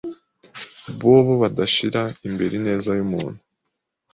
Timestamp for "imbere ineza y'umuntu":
2.27-3.39